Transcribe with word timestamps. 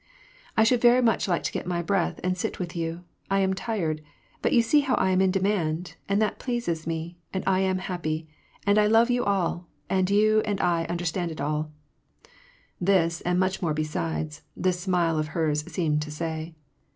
'< 0.29 0.57
I 0.57 0.63
should 0.63 0.77
like 0.77 0.81
very 0.81 0.99
much 1.03 1.25
to 1.25 1.51
get 1.51 1.67
my 1.67 1.83
breath, 1.83 2.19
and 2.23 2.35
sit 2.35 2.57
with 2.57 2.75
you,— 2.75 3.03
I 3.29 3.41
am 3.41 3.53
tired,— 3.53 4.01
but 4.41 4.51
you 4.51 4.63
see 4.63 4.79
how 4.79 4.95
I 4.95 5.11
am 5.11 5.21
in 5.21 5.29
demand; 5.29 5.95
and 6.09 6.19
that 6.19 6.39
pleases 6.39 6.87
me, 6.87 7.19
and 7.31 7.43
I 7.45 7.59
am 7.59 7.77
happy, 7.77 8.27
and 8.65 8.79
I 8.79 8.87
love 8.87 9.11
you 9.11 9.23
all, 9.23 9.67
and 9.91 10.09
you 10.09 10.39
and 10.41 10.59
I 10.59 10.85
understand 10.85 11.29
it 11.29 11.39
all:" 11.39 11.71
this, 12.81 13.21
and 13.21 13.39
much 13.39 13.61
more 13.61 13.75
besides, 13.75 14.41
this 14.57 14.79
smile 14.79 15.19
of 15.19 15.27
hers 15.37 15.71
seemed 15.71 16.01
to 16.01 16.09
say. 16.09 16.55